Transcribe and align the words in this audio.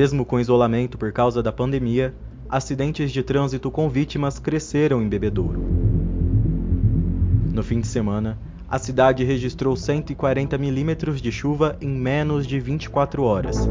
Mesmo 0.00 0.24
com 0.24 0.40
isolamento 0.40 0.96
por 0.96 1.12
causa 1.12 1.42
da 1.42 1.52
pandemia, 1.52 2.14
acidentes 2.48 3.12
de 3.12 3.22
trânsito 3.22 3.70
com 3.70 3.86
vítimas 3.86 4.38
cresceram 4.38 5.02
em 5.02 5.08
Bebedouro. 5.10 5.62
No 7.52 7.62
fim 7.62 7.80
de 7.80 7.86
semana, 7.86 8.38
a 8.66 8.78
cidade 8.78 9.24
registrou 9.24 9.76
140 9.76 10.56
milímetros 10.56 11.20
de 11.20 11.30
chuva 11.30 11.76
em 11.82 11.90
menos 11.90 12.46
de 12.46 12.58
24 12.58 13.22
horas. 13.22 13.68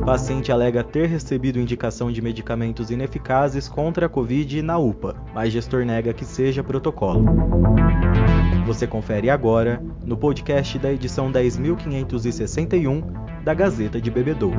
O 0.00 0.04
paciente 0.04 0.50
alega 0.50 0.82
ter 0.82 1.06
recebido 1.06 1.60
indicação 1.60 2.10
de 2.10 2.20
medicamentos 2.20 2.90
ineficazes 2.90 3.68
contra 3.68 4.06
a 4.06 4.08
Covid 4.08 4.62
na 4.62 4.78
UPA, 4.78 5.14
mas 5.32 5.52
gestor 5.52 5.84
nega 5.84 6.12
que 6.12 6.24
seja 6.24 6.60
protocolo. 6.64 7.24
Você 8.64 8.86
confere 8.86 9.28
agora 9.28 9.82
no 10.04 10.16
podcast 10.16 10.78
da 10.78 10.92
edição 10.92 11.32
10.561 11.32 13.42
da 13.42 13.52
Gazeta 13.52 14.00
de 14.00 14.10
Bebedouro. 14.10 14.58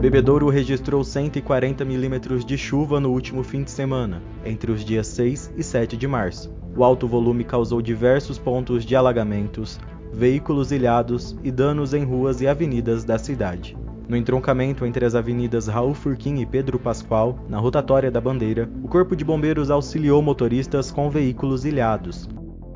Bebedouro 0.00 0.48
registrou 0.48 1.04
140 1.04 1.84
milímetros 1.84 2.44
de 2.44 2.56
chuva 2.56 2.98
no 2.98 3.10
último 3.10 3.44
fim 3.44 3.62
de 3.62 3.70
semana, 3.70 4.22
entre 4.44 4.72
os 4.72 4.84
dias 4.84 5.06
6 5.08 5.52
e 5.56 5.62
7 5.62 5.96
de 5.96 6.08
março. 6.08 6.52
O 6.76 6.82
alto 6.82 7.06
volume 7.06 7.44
causou 7.44 7.82
diversos 7.82 8.38
pontos 8.38 8.84
de 8.84 8.96
alagamentos, 8.96 9.78
veículos 10.12 10.72
ilhados 10.72 11.36
e 11.44 11.50
danos 11.50 11.92
em 11.92 12.02
ruas 12.02 12.40
e 12.40 12.48
avenidas 12.48 13.04
da 13.04 13.18
cidade. 13.18 13.76
No 14.12 14.18
entroncamento 14.18 14.84
entre 14.84 15.06
as 15.06 15.14
avenidas 15.14 15.68
Raul 15.68 15.94
Furquim 15.94 16.42
e 16.42 16.44
Pedro 16.44 16.78
Pascoal, 16.78 17.38
na 17.48 17.58
rotatória 17.58 18.10
da 18.10 18.20
Bandeira, 18.20 18.68
o 18.84 18.86
Corpo 18.86 19.16
de 19.16 19.24
Bombeiros 19.24 19.70
auxiliou 19.70 20.20
motoristas 20.20 20.90
com 20.90 21.08
veículos 21.08 21.64
ilhados. 21.64 22.28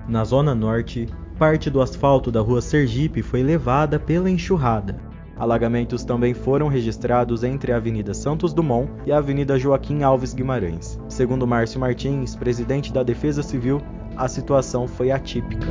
Na 0.09 0.25
zona 0.25 0.55
norte, 0.55 1.07
parte 1.39 1.69
do 1.69 1.83
asfalto 1.83 2.33
da 2.33 2.41
rua 2.41 2.63
Sergipe 2.63 3.21
foi 3.21 3.43
levada 3.43 4.01
pela 4.01 4.31
enxurrada. 4.31 4.97
Alagamentos 5.37 6.07
também 6.07 6.33
foram 6.33 6.69
registrados 6.69 7.45
entre 7.45 7.71
a 7.71 7.77
Avenida 7.77 8.15
Santos 8.15 8.55
Dumont 8.55 8.91
e 9.05 9.13
a 9.13 9.19
Avenida 9.19 9.59
Joaquim 9.59 10.03
Alves 10.05 10.33
Guimarães. 10.33 10.99
Segundo 11.07 11.47
Márcio 11.47 11.79
Martins, 11.79 12.35
presidente 12.35 12.91
da 12.91 13.03
Defesa 13.03 13.43
Civil, 13.43 13.83
a 14.17 14.27
situação 14.27 14.89
foi 14.89 15.11
atípica. 15.11 15.67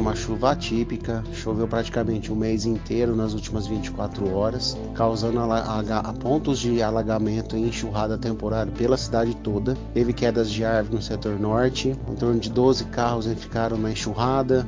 É 0.00 0.02
uma 0.02 0.16
chuva 0.16 0.52
atípica, 0.52 1.22
choveu 1.30 1.68
praticamente 1.68 2.32
o 2.32 2.34
mês 2.34 2.64
inteiro 2.64 3.14
nas 3.14 3.34
últimas 3.34 3.66
24 3.66 4.34
horas, 4.34 4.74
causando 4.94 5.38
pontos 6.18 6.58
de 6.58 6.82
alagamento 6.82 7.54
e 7.54 7.68
enxurrada 7.68 8.16
temporária 8.16 8.72
pela 8.72 8.96
cidade 8.96 9.36
toda. 9.36 9.76
Teve 9.92 10.14
quedas 10.14 10.50
de 10.50 10.64
árvore 10.64 10.96
no 10.96 11.02
setor 11.02 11.38
norte, 11.38 11.94
em 12.08 12.14
torno 12.14 12.40
de 12.40 12.48
12 12.48 12.86
carros 12.86 13.26
ficaram 13.34 13.76
na 13.76 13.90
enxurrada, 13.90 14.66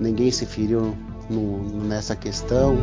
ninguém 0.00 0.32
se 0.32 0.44
feriu 0.44 0.92
no, 1.30 1.84
nessa 1.84 2.16
questão. 2.16 2.78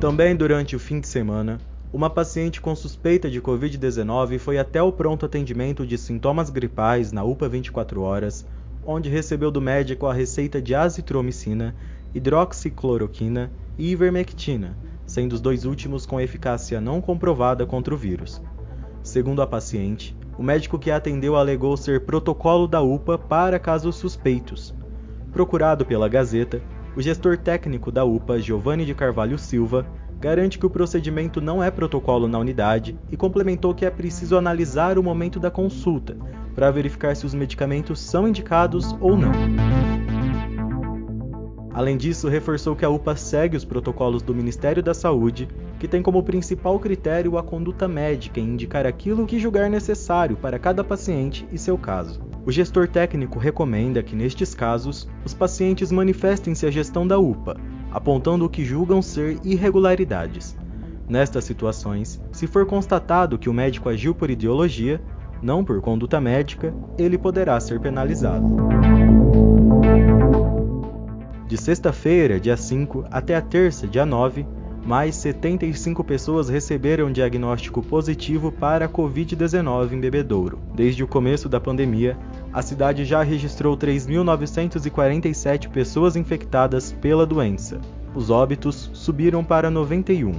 Também 0.00 0.34
durante 0.34 0.74
o 0.74 0.78
fim 0.78 1.00
de 1.00 1.06
semana, 1.06 1.60
uma 1.94 2.10
paciente 2.10 2.60
com 2.60 2.74
suspeita 2.74 3.30
de 3.30 3.40
Covid-19 3.40 4.40
foi 4.40 4.58
até 4.58 4.82
o 4.82 4.90
pronto 4.90 5.24
atendimento 5.24 5.86
de 5.86 5.96
sintomas 5.96 6.50
gripais 6.50 7.12
na 7.12 7.22
UPA 7.22 7.48
24 7.48 8.02
horas, 8.02 8.44
onde 8.84 9.08
recebeu 9.08 9.48
do 9.48 9.60
médico 9.60 10.06
a 10.06 10.12
receita 10.12 10.60
de 10.60 10.74
azitromicina, 10.74 11.72
hidroxicloroquina 12.12 13.52
e 13.78 13.92
ivermectina, 13.92 14.76
sendo 15.06 15.34
os 15.34 15.40
dois 15.40 15.64
últimos 15.64 16.04
com 16.04 16.20
eficácia 16.20 16.80
não 16.80 17.00
comprovada 17.00 17.64
contra 17.64 17.94
o 17.94 17.96
vírus. 17.96 18.42
Segundo 19.00 19.40
a 19.40 19.46
paciente, 19.46 20.16
o 20.36 20.42
médico 20.42 20.80
que 20.80 20.90
a 20.90 20.96
atendeu 20.96 21.36
alegou 21.36 21.76
ser 21.76 22.00
protocolo 22.00 22.66
da 22.66 22.82
UPA 22.82 23.16
para 23.16 23.56
casos 23.60 23.94
suspeitos. 23.94 24.74
Procurado 25.30 25.86
pela 25.86 26.08
Gazeta, 26.08 26.60
o 26.96 27.00
gestor 27.00 27.38
técnico 27.38 27.92
da 27.92 28.04
UPA, 28.04 28.40
Giovanni 28.40 28.84
de 28.84 28.94
Carvalho 28.96 29.38
Silva, 29.38 29.86
garante 30.20 30.58
que 30.58 30.66
o 30.66 30.70
procedimento 30.70 31.40
não 31.40 31.62
é 31.62 31.70
protocolo 31.70 32.26
na 32.26 32.38
unidade 32.38 32.98
e 33.10 33.16
complementou 33.16 33.74
que 33.74 33.84
é 33.84 33.90
preciso 33.90 34.36
analisar 34.36 34.98
o 34.98 35.02
momento 35.02 35.38
da 35.38 35.50
consulta 35.50 36.16
para 36.54 36.70
verificar 36.70 37.14
se 37.16 37.26
os 37.26 37.34
medicamentos 37.34 38.00
são 38.00 38.28
indicados 38.28 38.94
ou 39.00 39.16
não. 39.16 39.32
Além 41.74 41.96
disso, 41.96 42.28
reforçou 42.28 42.76
que 42.76 42.84
a 42.84 42.88
UPA 42.88 43.16
segue 43.16 43.56
os 43.56 43.64
protocolos 43.64 44.22
do 44.22 44.32
Ministério 44.32 44.80
da 44.80 44.94
Saúde, 44.94 45.48
que 45.80 45.88
tem 45.88 46.00
como 46.00 46.22
principal 46.22 46.78
critério 46.78 47.36
a 47.36 47.42
conduta 47.42 47.88
médica 47.88 48.38
em 48.38 48.50
indicar 48.50 48.86
aquilo 48.86 49.26
que 49.26 49.40
julgar 49.40 49.68
necessário 49.68 50.36
para 50.36 50.56
cada 50.56 50.84
paciente 50.84 51.44
e 51.50 51.58
seu 51.58 51.76
caso. 51.76 52.22
O 52.46 52.52
gestor 52.52 52.86
técnico 52.86 53.40
recomenda 53.40 54.04
que, 54.04 54.14
nestes 54.14 54.54
casos, 54.54 55.08
os 55.24 55.34
pacientes 55.34 55.90
manifestem-se 55.90 56.64
à 56.64 56.70
gestão 56.70 57.08
da 57.08 57.18
UPA, 57.18 57.56
apontando 57.94 58.44
o 58.44 58.48
que 58.48 58.64
julgam 58.64 59.00
ser 59.00 59.38
irregularidades. 59.44 60.56
Nestas 61.08 61.44
situações, 61.44 62.20
se 62.32 62.48
for 62.48 62.66
constatado 62.66 63.38
que 63.38 63.48
o 63.48 63.52
médico 63.52 63.88
agiu 63.88 64.12
por 64.12 64.30
ideologia, 64.30 65.00
não 65.40 65.64
por 65.64 65.80
conduta 65.80 66.20
médica, 66.20 66.74
ele 66.98 67.16
poderá 67.16 67.58
ser 67.60 67.78
penalizado. 67.78 68.44
De 71.46 71.56
sexta-feira, 71.56 72.40
dia 72.40 72.56
5, 72.56 73.04
até 73.12 73.36
a 73.36 73.40
terça, 73.40 73.86
dia 73.86 74.04
9, 74.04 74.44
mais 74.84 75.14
75 75.16 76.04
pessoas 76.04 76.48
receberam 76.48 77.10
diagnóstico 77.10 77.82
positivo 77.82 78.52
para 78.52 78.84
a 78.84 78.88
Covid-19 78.88 79.92
em 79.92 80.00
Bebedouro. 80.00 80.58
Desde 80.74 81.02
o 81.02 81.08
começo 81.08 81.48
da 81.48 81.58
pandemia, 81.58 82.18
a 82.52 82.60
cidade 82.60 83.04
já 83.04 83.22
registrou 83.22 83.76
3.947 83.76 85.70
pessoas 85.70 86.16
infectadas 86.16 86.92
pela 86.92 87.24
doença. 87.24 87.80
Os 88.14 88.28
óbitos 88.28 88.90
subiram 88.92 89.42
para 89.42 89.70
91. 89.70 90.32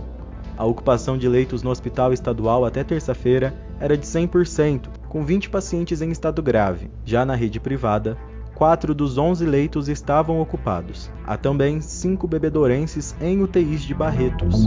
A 0.57 0.63
ocupação 0.63 1.17
de 1.17 1.27
leitos 1.27 1.63
no 1.63 1.71
hospital 1.71 2.13
estadual 2.13 2.63
até 2.63 2.83
terça-feira 2.83 3.53
era 3.79 3.97
de 3.97 4.05
100%, 4.05 4.87
com 5.09 5.25
20 5.25 5.49
pacientes 5.49 6.01
em 6.01 6.11
estado 6.11 6.41
grave. 6.41 6.89
Já 7.03 7.25
na 7.25 7.35
rede 7.35 7.59
privada, 7.59 8.17
4 8.55 8.95
dos 8.95 9.17
11 9.17 9.45
leitos 9.45 9.89
estavam 9.89 10.39
ocupados. 10.39 11.11
Há 11.25 11.35
também 11.37 11.81
5 11.81 12.25
bebedorenses 12.25 13.15
em 13.19 13.43
UTIs 13.43 13.83
de 13.83 13.93
Barretos. 13.93 14.63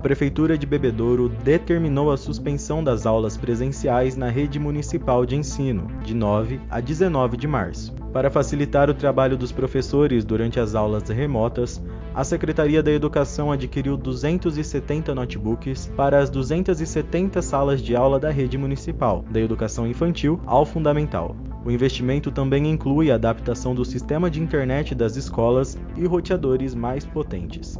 A 0.00 0.02
Prefeitura 0.02 0.56
de 0.56 0.64
Bebedouro 0.64 1.28
determinou 1.28 2.10
a 2.10 2.16
suspensão 2.16 2.82
das 2.82 3.04
aulas 3.04 3.36
presenciais 3.36 4.16
na 4.16 4.30
rede 4.30 4.58
municipal 4.58 5.26
de 5.26 5.36
ensino, 5.36 5.88
de 6.02 6.14
9 6.14 6.58
a 6.70 6.80
19 6.80 7.36
de 7.36 7.46
março. 7.46 7.92
Para 8.10 8.30
facilitar 8.30 8.88
o 8.88 8.94
trabalho 8.94 9.36
dos 9.36 9.52
professores 9.52 10.24
durante 10.24 10.58
as 10.58 10.74
aulas 10.74 11.06
remotas, 11.10 11.82
a 12.14 12.24
Secretaria 12.24 12.82
da 12.82 12.90
Educação 12.90 13.52
adquiriu 13.52 13.94
270 13.94 15.14
notebooks 15.14 15.92
para 15.94 16.18
as 16.18 16.30
270 16.30 17.42
salas 17.42 17.82
de 17.82 17.94
aula 17.94 18.18
da 18.18 18.30
rede 18.30 18.56
municipal, 18.56 19.22
da 19.30 19.38
educação 19.38 19.86
infantil 19.86 20.40
ao 20.46 20.64
fundamental. 20.64 21.36
O 21.62 21.70
investimento 21.70 22.30
também 22.30 22.70
inclui 22.70 23.10
a 23.10 23.16
adaptação 23.16 23.74
do 23.74 23.84
sistema 23.84 24.30
de 24.30 24.40
internet 24.40 24.94
das 24.94 25.16
escolas 25.16 25.76
e 25.94 26.06
roteadores 26.06 26.74
mais 26.74 27.04
potentes. 27.04 27.78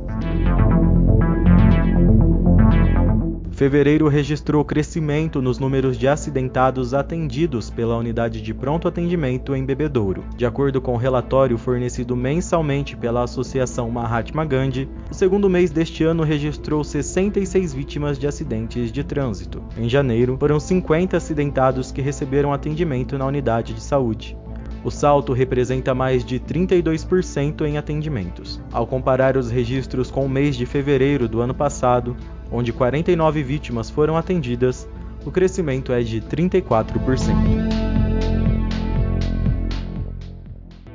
Fevereiro 3.60 4.08
registrou 4.08 4.64
crescimento 4.64 5.42
nos 5.42 5.58
números 5.58 5.98
de 5.98 6.08
acidentados 6.08 6.94
atendidos 6.94 7.68
pela 7.68 7.94
unidade 7.94 8.40
de 8.40 8.54
pronto 8.54 8.88
atendimento 8.88 9.54
em 9.54 9.62
Bebedouro. 9.66 10.24
De 10.34 10.46
acordo 10.46 10.80
com 10.80 10.94
o 10.94 10.96
relatório 10.96 11.58
fornecido 11.58 12.16
mensalmente 12.16 12.96
pela 12.96 13.22
Associação 13.22 13.90
Mahatma 13.90 14.46
Gandhi, 14.46 14.88
o 15.10 15.14
segundo 15.14 15.50
mês 15.50 15.70
deste 15.70 16.02
ano 16.02 16.22
registrou 16.22 16.82
66 16.82 17.74
vítimas 17.74 18.18
de 18.18 18.26
acidentes 18.26 18.90
de 18.90 19.04
trânsito. 19.04 19.62
Em 19.76 19.90
janeiro, 19.90 20.38
foram 20.40 20.58
50 20.58 21.18
acidentados 21.18 21.92
que 21.92 22.00
receberam 22.00 22.54
atendimento 22.54 23.18
na 23.18 23.26
unidade 23.26 23.74
de 23.74 23.82
saúde. 23.82 24.38
O 24.82 24.90
salto 24.90 25.34
representa 25.34 25.94
mais 25.94 26.24
de 26.24 26.40
32% 26.40 27.66
em 27.66 27.76
atendimentos. 27.76 28.58
Ao 28.72 28.86
comparar 28.86 29.36
os 29.36 29.50
registros 29.50 30.10
com 30.10 30.24
o 30.24 30.30
mês 30.30 30.56
de 30.56 30.64
fevereiro 30.64 31.28
do 31.28 31.42
ano 31.42 31.52
passado, 31.52 32.16
onde 32.50 32.72
49 32.72 33.42
vítimas 33.42 33.90
foram 33.90 34.16
atendidas, 34.16 34.88
o 35.24 35.30
crescimento 35.30 35.92
é 35.92 36.02
de 36.02 36.20
34%. 36.20 36.90